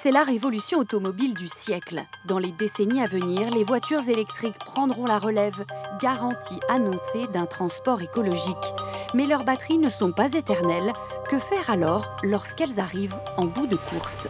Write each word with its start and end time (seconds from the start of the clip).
C'est 0.00 0.12
la 0.12 0.22
révolution 0.22 0.78
automobile 0.78 1.34
du 1.34 1.48
siècle. 1.48 2.04
Dans 2.24 2.38
les 2.38 2.52
décennies 2.52 3.02
à 3.02 3.08
venir, 3.08 3.50
les 3.50 3.64
voitures 3.64 4.08
électriques 4.08 4.58
prendront 4.64 5.06
la 5.06 5.18
relève, 5.18 5.64
garantie 6.00 6.60
annoncée 6.68 7.26
d'un 7.32 7.46
transport 7.46 8.00
écologique. 8.00 8.54
Mais 9.12 9.26
leurs 9.26 9.42
batteries 9.42 9.78
ne 9.78 9.88
sont 9.88 10.12
pas 10.12 10.32
éternelles. 10.34 10.92
Que 11.28 11.40
faire 11.40 11.68
alors 11.68 12.16
lorsqu'elles 12.22 12.78
arrivent 12.78 13.18
en 13.36 13.46
bout 13.46 13.66
de 13.66 13.74
course? 13.74 14.28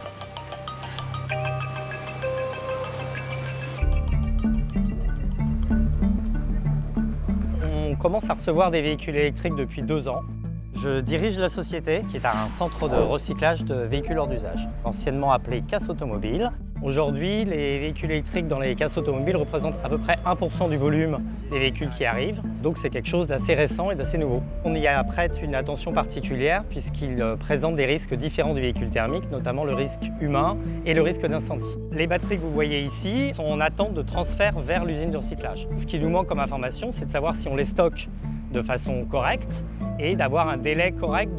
On 7.61 7.95
commence 7.95 8.29
à 8.29 8.33
recevoir 8.33 8.71
des 8.71 8.81
véhicules 8.81 9.15
électriques 9.15 9.55
depuis 9.55 9.83
deux 9.83 10.07
ans. 10.07 10.23
Je 10.73 11.01
dirige 11.01 11.37
la 11.39 11.49
société 11.49 12.03
qui 12.09 12.17
est 12.17 12.25
un 12.25 12.49
centre 12.49 12.87
de 12.87 12.95
recyclage 12.95 13.65
de 13.65 13.75
véhicules 13.75 14.17
hors 14.17 14.27
d'usage, 14.27 14.69
anciennement 14.83 15.31
appelé 15.31 15.61
casse 15.61 15.89
automobile. 15.89 16.51
Aujourd'hui, 16.81 17.43
les 17.43 17.79
véhicules 17.79 18.11
électriques 18.11 18.47
dans 18.47 18.59
les 18.59 18.75
casses 18.75 18.97
automobiles 18.97 19.35
représentent 19.35 19.75
à 19.83 19.89
peu 19.89 19.97
près 19.97 20.17
1% 20.25 20.69
du 20.69 20.77
volume 20.77 21.19
des 21.51 21.59
véhicules 21.59 21.89
qui 21.89 22.05
arrivent, 22.05 22.41
donc 22.63 22.77
c'est 22.77 22.89
quelque 22.89 23.09
chose 23.09 23.27
d'assez 23.27 23.53
récent 23.53 23.91
et 23.91 23.95
d'assez 23.95 24.17
nouveau. 24.17 24.41
On 24.63 24.73
y 24.73 24.87
prête 25.07 25.41
une 25.41 25.55
attention 25.55 25.91
particulière 25.91 26.63
puisqu'il 26.69 27.21
euh, 27.21 27.35
présente 27.35 27.75
des 27.75 27.85
risques 27.85 28.13
différents 28.13 28.53
du 28.53 28.61
véhicule 28.61 28.89
thermique, 28.89 29.29
notamment 29.31 29.65
le 29.65 29.73
risque 29.73 30.09
humain 30.21 30.57
et 30.85 30.93
le 30.93 31.01
risque 31.01 31.25
d'incendie. 31.25 31.65
Les 31.91 32.07
batteries 32.07 32.37
que 32.37 32.43
vous 32.43 32.53
voyez 32.53 32.81
ici 32.81 33.33
sont 33.33 33.43
en 33.43 33.59
attente 33.59 33.93
de 33.93 34.01
transfert 34.01 34.57
vers 34.59 34.85
l'usine 34.85 35.11
de 35.11 35.17
recyclage. 35.17 35.67
Ce 35.77 35.85
qui 35.85 35.99
nous 35.99 36.09
manque 36.09 36.27
comme 36.27 36.39
information, 36.39 36.91
c'est 36.91 37.07
de 37.07 37.11
savoir 37.11 37.35
si 37.35 37.49
on 37.49 37.55
les 37.57 37.65
stocke 37.65 38.07
de 38.51 38.61
façon 38.61 39.05
correcte 39.05 39.63
et 39.99 40.15
d'avoir 40.15 40.47
un 40.47 40.57
délai 40.57 40.91
correct 40.91 41.31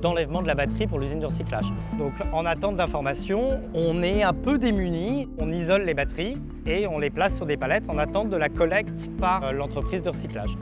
d'enlèvement 0.00 0.42
de, 0.42 0.46
la 0.46 0.54
batterie 0.54 0.86
pour 0.86 0.98
l'usine 0.98 1.20
de 1.20 1.26
recyclage. 1.26 1.66
Donc 1.98 2.12
en 2.32 2.46
attente 2.46 2.76
d'information, 2.76 3.60
on 3.74 4.02
est 4.02 4.22
un 4.22 4.32
peu 4.32 4.58
démuni, 4.58 5.28
on 5.38 5.50
isole 5.50 5.82
les 5.82 5.94
batteries 5.94 6.36
et 6.66 6.86
on 6.86 6.98
les 6.98 7.10
place 7.10 7.36
sur 7.36 7.46
des 7.46 7.56
palettes 7.56 7.88
en 7.88 7.98
attente 7.98 8.30
de 8.30 8.36
la 8.36 8.48
collecte 8.48 9.10
par 9.18 9.44
euh, 9.44 9.52
l'entreprise 9.52 10.02
de 10.02 10.08
recyclage. 10.08 10.56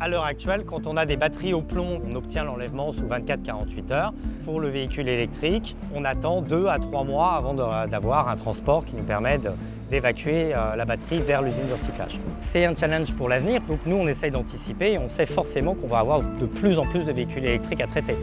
À 0.00 0.08
l'heure 0.08 0.24
actuelle, 0.24 0.64
quand 0.64 0.88
on 0.88 0.96
a 0.96 1.06
des 1.06 1.16
batteries 1.16 1.54
au 1.54 1.62
plomb, 1.62 2.02
on 2.04 2.16
obtient 2.16 2.44
l'enlèvement 2.44 2.92
sous 2.92 3.06
24-48 3.06 3.92
heures. 3.92 4.12
Pour 4.44 4.60
le 4.60 4.68
véhicule 4.68 5.08
électrique, 5.08 5.76
on 5.94 6.04
attend 6.04 6.42
2 6.42 6.66
à 6.66 6.78
3 6.78 7.04
mois 7.04 7.34
avant 7.34 7.54
d'avoir 7.54 8.28
un 8.28 8.36
transport 8.36 8.84
qui 8.84 8.96
nous 8.96 9.04
permet 9.04 9.38
d'évacuer 9.94 10.52
euh, 10.52 10.74
la 10.74 10.84
batterie 10.84 11.20
vers 11.20 11.40
l'usine 11.40 11.68
de 11.68 11.72
recyclage. 11.72 12.18
C'est 12.40 12.64
un 12.64 12.74
challenge 12.74 13.12
pour 13.12 13.28
l'avenir, 13.28 13.60
donc 13.62 13.78
nous 13.86 13.94
on 13.94 14.08
essaye 14.08 14.32
d'anticiper 14.32 14.94
et 14.94 14.98
on 14.98 15.08
sait 15.08 15.24
forcément 15.24 15.74
qu'on 15.74 15.86
va 15.86 15.98
avoir 15.98 16.18
de 16.20 16.46
plus 16.46 16.80
en 16.80 16.84
plus 16.84 17.04
de 17.04 17.12
véhicules 17.12 17.44
électriques 17.44 17.80
à 17.80 17.86
traiter. 17.86 18.16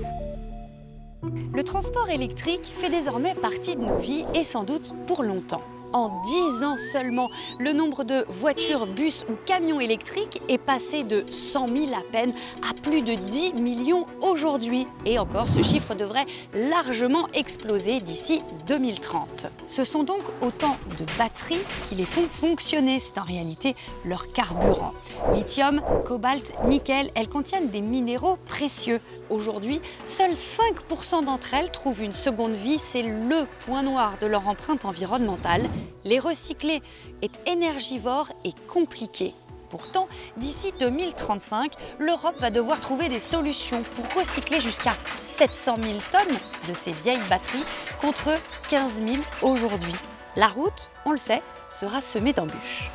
Le 1.54 1.64
transport 1.64 2.10
électrique 2.10 2.70
fait 2.74 2.90
désormais 2.90 3.36
partie 3.36 3.78
de 3.78 3.82
nos 3.82 4.00
vies 4.00 4.26
et 4.36 4.44
sans 4.44 4.64
doute 4.64 4.94
pour 5.08 5.24
longtemps. 5.24 5.62
En 5.94 6.22
10 6.24 6.64
ans 6.64 6.78
seulement, 6.78 7.30
le 7.60 7.74
nombre 7.74 8.06
de 8.06 8.26
voitures, 8.30 8.88
bus 8.88 9.26
ou 9.30 9.34
camions 9.46 9.82
électriques 9.82 10.42
est 10.48 10.58
passé 10.58 11.04
de 11.04 11.26
100 11.30 11.68
000 11.68 11.92
à 11.94 12.04
peine 12.12 12.34
à 12.70 12.74
plus 12.74 13.02
de 13.02 13.14
10 13.14 13.62
millions 13.62 14.06
aujourd'hui. 14.22 14.88
Et 15.06 15.20
encore, 15.20 15.50
ce 15.50 15.62
chiffre 15.62 15.94
devrait 15.94 16.26
largement 16.54 17.28
exploser 17.34 18.00
d'ici 18.00 18.42
2030. 18.68 19.48
Ce 19.68 19.84
sont 19.84 20.04
donc 20.04 20.22
autant 20.42 20.78
de 20.98 21.06
batteries 21.18 21.60
qui 21.90 21.96
les 21.96 22.06
font 22.06 22.24
fonctionner. 22.24 23.02
C'est 23.02 23.18
en 23.18 23.24
réalité 23.24 23.76
leur 24.06 24.32
carburant. 24.32 24.94
Lithium, 25.34 25.82
cobalt, 26.06 26.54
nickel, 26.68 27.12
elles 27.16 27.30
contiennent 27.30 27.70
des 27.70 27.82
minéraux 27.82 28.38
précieux. 28.46 29.02
Aujourd'hui, 29.30 29.82
seuls 30.08 30.32
5% 30.32 31.26
d'entre 31.26 31.54
elles 31.54 31.72
trouvent 31.72 32.02
une 32.02 32.14
seconde 32.14 32.54
vie. 32.54 32.80
C'est 32.80 33.02
le 33.02 33.46
point 33.66 33.84
noir 33.84 34.14
de 34.22 34.28
leur 34.28 34.48
empreinte 34.48 34.86
environnementale. 34.86 35.64
Les 36.04 36.20
recycler 36.20 36.82
est 37.22 37.32
énergivore 37.48 38.32
et 38.44 38.54
compliqué. 38.68 39.34
Pourtant, 39.70 40.10
d'ici 40.36 40.74
2035, 40.80 41.72
l'Europe 42.00 42.40
va 42.40 42.50
devoir 42.50 42.82
trouver 42.82 43.08
des 43.08 43.20
solutions 43.20 43.82
pour 43.96 44.22
recycler 44.22 44.60
jusqu'à 44.60 44.94
700 45.22 45.76
000 45.82 46.00
tonnes 46.12 46.38
de 46.68 46.74
ces 46.74 46.92
vieilles 46.92 47.20
batteries 47.30 47.64
contre 48.02 48.36
15 48.70 49.02
000 49.02 49.18
aujourd'hui. 49.42 49.96
La 50.36 50.48
route, 50.48 50.90
on 51.06 51.12
le 51.12 51.18
sait, 51.18 51.42
sera 51.72 52.02
semée 52.02 52.34
d'embûches. 52.34 52.90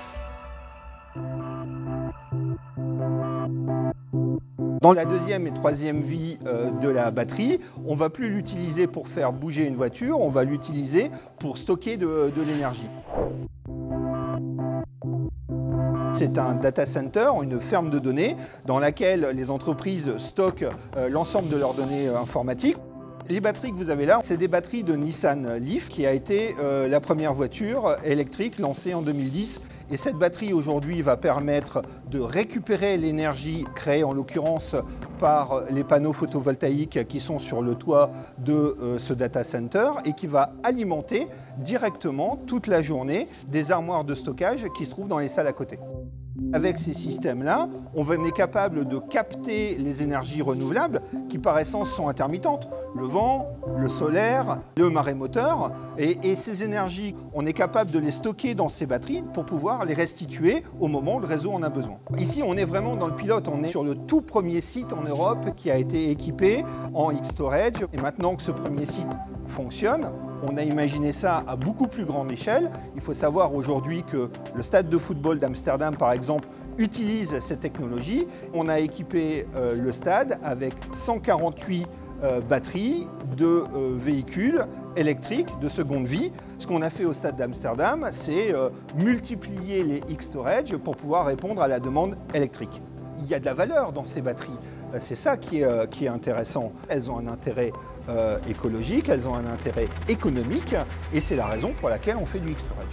Dans 4.86 4.92
la 4.92 5.04
deuxième 5.04 5.48
et 5.48 5.52
troisième 5.52 6.00
vie 6.00 6.38
euh, 6.46 6.70
de 6.70 6.88
la 6.88 7.10
batterie, 7.10 7.58
on 7.86 7.94
ne 7.94 7.98
va 7.98 8.08
plus 8.08 8.28
l'utiliser 8.28 8.86
pour 8.86 9.08
faire 9.08 9.32
bouger 9.32 9.64
une 9.64 9.74
voiture, 9.74 10.20
on 10.20 10.28
va 10.28 10.44
l'utiliser 10.44 11.10
pour 11.40 11.58
stocker 11.58 11.96
de, 11.96 12.30
l'énergie. 12.46 12.88
C'est 16.12 16.38
un 16.38 16.54
data 16.54 16.86
center, 16.86 17.30
une 17.42 17.58
ferme 17.58 17.90
de 17.90 17.98
données, 17.98 18.36
dans 18.64 18.78
laquelle 18.78 19.30
les 19.34 19.50
entreprises 19.50 20.16
stockent 20.18 20.64
euh, 20.96 21.08
l'ensemble 21.08 21.48
de 21.48 21.56
leurs 21.56 21.74
données 21.74 22.06
euh, 22.06 22.20
informatiques. 22.20 22.76
Les 23.28 23.40
batteries 23.40 23.72
que 23.72 23.76
vous 23.76 23.90
avez 23.90 24.06
là, 24.06 24.20
c'est 24.22 24.36
des 24.36 24.46
batteries 24.46 24.84
de 24.84 24.94
Nissan 24.94 25.56
Leaf, 25.56 25.88
qui 25.88 26.06
a 26.06 26.12
été 26.12 26.54
la 26.60 27.00
première 27.00 27.34
voiture 27.34 27.96
électrique 28.04 28.58
lancée 28.58 28.94
en 28.94 29.02
2010 29.02 29.60
et 29.90 29.96
cette 29.96 30.16
batterie 30.16 30.52
aujourd'hui 30.52 31.00
va 31.02 31.16
permettre 31.16 31.82
de 32.10 32.18
récupérer 32.18 32.96
l'énergie 32.96 33.64
créée 33.74 34.02
en 34.02 34.12
l'occurrence 34.12 34.74
par 35.18 35.62
les 35.70 35.84
panneaux 35.84 36.12
photovoltaïques 36.12 37.06
qui 37.06 37.20
sont 37.20 37.38
sur 37.38 37.62
le 37.62 37.74
toit 37.74 38.10
de 38.38 38.52
euh, 38.52 38.98
ce 38.98 39.12
data 39.12 39.44
center 39.44 39.90
et 40.04 40.12
qui 40.12 40.26
va 40.26 40.52
alimenter 40.64 41.28
directement 41.58 42.36
toute 42.46 42.66
la 42.66 42.82
journée 42.82 43.28
des 43.48 43.70
armoires 43.70 44.04
de 44.04 44.14
stockage 44.14 44.66
qui 44.76 44.84
se 44.84 44.90
trouvent 44.90 45.08
dans 45.08 45.18
les 45.18 45.28
salles 45.28 45.46
à 45.46 45.52
côté. 45.52 45.78
Avec 46.52 46.78
ces 46.78 46.94
systèmes-là, 46.94 47.68
on 47.94 48.24
est 48.24 48.32
capable 48.32 48.86
de 48.86 48.98
capter 48.98 49.76
les 49.76 50.02
énergies 50.02 50.42
renouvelables 50.42 51.02
qui 51.28 51.38
par 51.38 51.58
essence 51.58 51.90
sont 51.90 52.08
intermittentes. 52.08 52.68
Le 52.94 53.04
vent, 53.04 53.48
le 53.76 53.88
solaire, 53.88 54.58
le 54.76 54.90
marémoteur. 54.90 55.72
Et, 55.98 56.18
et 56.22 56.34
ces 56.34 56.62
énergies, 56.62 57.14
on 57.34 57.46
est 57.46 57.52
capable 57.52 57.90
de 57.90 57.98
les 57.98 58.10
stocker 58.10 58.54
dans 58.54 58.68
ces 58.68 58.86
batteries 58.86 59.22
pour 59.34 59.44
pouvoir 59.44 59.84
les 59.84 59.94
restituer 59.94 60.62
au 60.80 60.88
moment 60.88 61.16
où 61.16 61.20
le 61.20 61.26
réseau 61.26 61.52
en 61.52 61.62
a 61.62 61.68
besoin. 61.68 61.96
Ici, 62.18 62.42
on 62.44 62.56
est 62.56 62.64
vraiment 62.64 62.96
dans 62.96 63.08
le 63.08 63.16
pilote. 63.16 63.48
On 63.48 63.62
est 63.62 63.68
sur 63.68 63.84
le 63.84 63.94
tout 63.94 64.20
premier 64.20 64.60
site 64.60 64.92
en 64.92 65.02
Europe 65.02 65.54
qui 65.56 65.70
a 65.70 65.76
été 65.76 66.10
équipé 66.10 66.64
en 66.94 67.10
X-Storage. 67.10 67.86
Et 67.92 67.98
maintenant 67.98 68.36
que 68.36 68.42
ce 68.42 68.52
premier 68.52 68.86
site 68.86 69.08
fonctionne, 69.48 70.08
on 70.42 70.56
a 70.56 70.62
imaginé 70.62 71.12
ça 71.12 71.42
à 71.46 71.56
beaucoup 71.56 71.86
plus 71.86 72.04
grande 72.04 72.30
échelle. 72.30 72.70
Il 72.94 73.00
faut 73.00 73.14
savoir 73.14 73.54
aujourd'hui 73.54 74.02
que 74.02 74.28
le 74.54 74.62
stade 74.62 74.88
de 74.88 74.98
football 74.98 75.38
d'Amsterdam, 75.38 75.96
par 75.96 76.12
exemple, 76.12 76.48
utilise 76.78 77.38
cette 77.40 77.60
technologie. 77.60 78.26
On 78.54 78.68
a 78.68 78.78
équipé 78.78 79.46
euh, 79.54 79.76
le 79.80 79.92
stade 79.92 80.38
avec 80.42 80.74
148 80.92 81.86
euh, 82.22 82.40
batteries 82.40 83.06
de 83.36 83.46
euh, 83.46 83.94
véhicules 83.96 84.66
électriques 84.96 85.48
de 85.60 85.68
seconde 85.68 86.06
vie. 86.06 86.32
Ce 86.58 86.66
qu'on 86.66 86.82
a 86.82 86.90
fait 86.90 87.04
au 87.04 87.12
stade 87.12 87.36
d'Amsterdam, 87.36 88.08
c'est 88.12 88.54
multiplier 88.94 89.84
les 89.84 90.02
X-Storage 90.08 90.76
pour 90.78 90.96
pouvoir 90.96 91.26
répondre 91.26 91.60
à 91.60 91.68
la 91.68 91.80
demande 91.80 92.16
électrique. 92.32 92.80
Il 93.18 93.28
y 93.28 93.34
a 93.34 93.40
de 93.40 93.44
la 93.44 93.54
valeur 93.54 93.92
dans 93.92 94.04
ces 94.04 94.20
batteries. 94.20 94.58
C'est 94.98 95.14
ça 95.14 95.36
qui 95.36 95.60
est, 95.60 95.90
qui 95.90 96.04
est 96.04 96.08
intéressant. 96.08 96.72
Elles 96.88 97.10
ont 97.10 97.18
un 97.18 97.26
intérêt 97.26 97.72
euh, 98.08 98.38
écologiques, 98.48 99.08
elles 99.08 99.26
ont 99.26 99.34
un 99.34 99.46
intérêt 99.46 99.88
économique 100.08 100.76
et 101.12 101.18
c'est 101.18 101.34
la 101.34 101.46
raison 101.46 101.72
pour 101.72 101.88
laquelle 101.88 102.16
on 102.16 102.24
fait 102.24 102.38
du 102.38 102.52
X-Storage. 102.52 102.86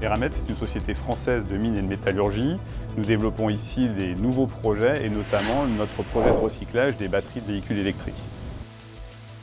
Eramet 0.00 0.26
est 0.26 0.48
une 0.48 0.56
société 0.56 0.94
française 0.94 1.48
de 1.48 1.56
mines 1.56 1.76
et 1.76 1.80
de 1.80 1.88
métallurgie. 1.88 2.58
Nous 2.96 3.02
développons 3.02 3.48
ici 3.48 3.88
des 3.88 4.14
nouveaux 4.14 4.46
projets 4.46 5.04
et 5.04 5.10
notamment 5.10 5.66
notre 5.76 6.04
projet 6.04 6.30
de 6.30 6.36
recyclage 6.36 6.96
des 6.96 7.08
batteries 7.08 7.40
de 7.40 7.46
véhicules 7.46 7.78
électriques. 7.78 8.22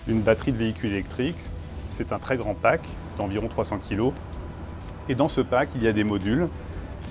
Une 0.07 0.21
batterie 0.21 0.53
de 0.53 0.57
véhicule 0.57 0.91
électrique, 0.91 1.37
c'est 1.89 2.13
un 2.13 2.19
très 2.19 2.37
grand 2.37 2.53
pack 2.53 2.79
d'environ 3.17 3.49
300 3.49 3.79
kg. 3.89 4.13
Et 5.09 5.15
dans 5.15 5.27
ce 5.27 5.41
pack, 5.41 5.69
il 5.75 5.83
y 5.83 5.87
a 5.87 5.93
des 5.93 6.03
modules 6.03 6.47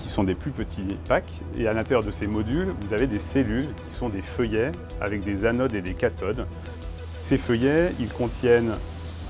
qui 0.02 0.08
sont 0.08 0.24
des 0.24 0.34
plus 0.34 0.50
petits 0.50 0.96
packs. 1.08 1.30
Et 1.56 1.68
à 1.68 1.72
l'intérieur 1.72 2.02
de 2.02 2.10
ces 2.10 2.26
modules, 2.26 2.72
vous 2.80 2.94
avez 2.94 3.06
des 3.06 3.18
cellules 3.18 3.66
qui 3.86 3.94
sont 3.94 4.08
des 4.08 4.22
feuillets 4.22 4.72
avec 5.00 5.24
des 5.24 5.44
anodes 5.44 5.74
et 5.74 5.82
des 5.82 5.94
cathodes. 5.94 6.46
Ces 7.22 7.38
feuillets, 7.38 7.92
ils 8.00 8.08
contiennent 8.08 8.72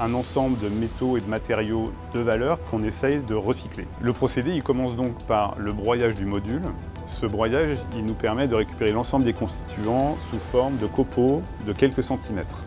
un 0.01 0.15
ensemble 0.15 0.59
de 0.61 0.69
métaux 0.69 1.19
et 1.19 1.21
de 1.21 1.27
matériaux 1.27 1.93
de 2.15 2.21
valeur 2.21 2.59
qu'on 2.71 2.81
essaye 2.81 3.19
de 3.19 3.35
recycler. 3.35 3.87
Le 4.01 4.13
procédé, 4.13 4.53
il 4.53 4.63
commence 4.63 4.97
donc 4.97 5.23
par 5.27 5.57
le 5.59 5.73
broyage 5.73 6.15
du 6.15 6.25
module. 6.25 6.63
Ce 7.07 7.27
broyage, 7.27 7.77
il 7.95 8.07
nous 8.07 8.15
permet 8.15 8.49
de 8.49 8.55
récupérer 8.55 8.93
l'ensemble 8.93 9.25
des 9.25 9.35
constituants 9.35 10.17
sous 10.31 10.39
forme 10.39 10.77
de 10.79 10.87
copeaux 10.87 11.43
de 11.67 11.73
quelques 11.73 12.03
centimètres. 12.03 12.63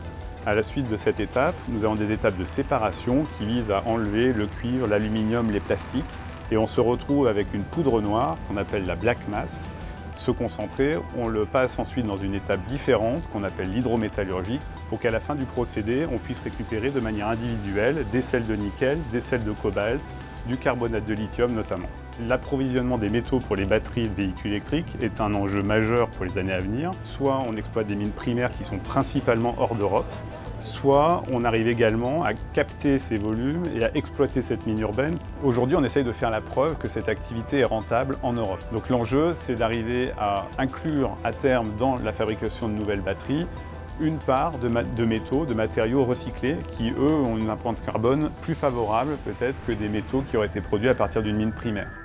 À 0.45 0.53
la 0.53 0.61
suite 0.61 0.89
de 0.89 0.97
cette 0.97 1.21
étape, 1.21 1.55
nous 1.69 1.85
avons 1.85 1.95
des 1.95 2.11
étapes 2.11 2.37
de 2.37 2.43
séparation 2.43 3.23
qui 3.37 3.45
visent 3.45 3.71
à 3.71 3.81
enlever 3.87 4.33
le 4.33 4.45
cuivre, 4.45 4.87
l'aluminium, 4.87 5.47
les 5.49 5.61
plastiques 5.61 6.03
et 6.51 6.57
on 6.57 6.67
se 6.67 6.81
retrouve 6.81 7.27
avec 7.27 7.53
une 7.53 7.63
poudre 7.63 8.01
noire 8.01 8.35
qu'on 8.47 8.57
appelle 8.57 8.83
la 8.85 8.95
black 8.95 9.17
mass 9.29 9.77
Ce 10.15 10.31
concentré, 10.31 10.97
on 11.17 11.29
le 11.29 11.45
passe 11.45 11.79
ensuite 11.79 12.05
dans 12.05 12.17
une 12.17 12.35
étape 12.35 12.59
différente 12.65 13.25
qu'on 13.31 13.45
appelle 13.45 13.71
l'hydrométallurgie 13.71 14.59
pour 14.89 14.99
qu'à 14.99 15.11
la 15.11 15.21
fin 15.21 15.35
du 15.35 15.45
procédé, 15.45 16.05
on 16.11 16.17
puisse 16.17 16.41
récupérer 16.41 16.89
de 16.89 16.99
manière 16.99 17.29
individuelle 17.29 18.05
des 18.11 18.21
sels 18.21 18.45
de 18.45 18.55
nickel, 18.55 18.99
des 19.13 19.21
sels 19.21 19.45
de 19.45 19.51
cobalt, 19.53 20.17
du 20.45 20.57
carbonate 20.57 21.05
de 21.05 21.13
lithium 21.13 21.53
notamment. 21.53 21.87
L'approvisionnement 22.27 22.97
des 22.97 23.09
métaux 23.09 23.39
pour 23.39 23.55
les 23.55 23.65
batteries 23.65 24.09
de 24.09 24.13
véhicules 24.13 24.51
électriques 24.51 24.97
est 25.01 25.19
un 25.19 25.33
enjeu 25.33 25.63
majeur 25.63 26.09
pour 26.09 26.25
les 26.25 26.37
années 26.37 26.53
à 26.53 26.59
venir. 26.59 26.91
Soit 27.03 27.39
on 27.47 27.55
exploite 27.55 27.87
des 27.87 27.95
mines 27.95 28.11
primaires 28.11 28.51
qui 28.51 28.63
sont 28.63 28.77
principalement 28.77 29.55
hors 29.57 29.73
d'Europe, 29.73 30.05
soit 30.63 31.23
on 31.31 31.43
arrive 31.43 31.67
également 31.67 32.23
à 32.23 32.33
capter 32.33 32.97
ces 32.97 33.17
volumes 33.17 33.63
et 33.75 33.83
à 33.83 33.95
exploiter 33.95 34.41
cette 34.41 34.65
mine 34.65 34.79
urbaine. 34.79 35.17
Aujourd'hui, 35.43 35.75
on 35.75 35.83
essaye 35.83 36.03
de 36.03 36.11
faire 36.11 36.29
la 36.29 36.41
preuve 36.41 36.77
que 36.77 36.87
cette 36.87 37.09
activité 37.09 37.59
est 37.59 37.65
rentable 37.65 38.15
en 38.23 38.33
Europe. 38.33 38.63
Donc 38.71 38.89
l'enjeu, 38.89 39.33
c'est 39.33 39.55
d'arriver 39.55 40.11
à 40.19 40.45
inclure 40.57 41.15
à 41.23 41.31
terme 41.31 41.71
dans 41.77 41.95
la 41.95 42.13
fabrication 42.13 42.67
de 42.67 42.73
nouvelles 42.73 43.01
batteries 43.01 43.45
une 43.99 44.17
part 44.17 44.57
de, 44.57 45.05
métaux, 45.05 45.45
de 45.45 45.53
matériaux 45.53 46.03
recyclés 46.03 46.57
qui, 46.71 46.89
eux, 46.91 47.13
ont 47.13 47.37
une 47.37 47.49
empreinte 47.49 47.83
carbone 47.85 48.29
plus 48.41 48.55
favorable 48.55 49.17
peut-être 49.23 49.63
que 49.65 49.71
des 49.71 49.87
métaux 49.87 50.23
qui 50.27 50.35
auraient 50.35 50.47
été 50.47 50.61
produits 50.61 50.89
à 50.89 50.95
partir 50.95 51.21
d'une 51.21 51.37
mine 51.37 51.51
primaire. 51.51 52.02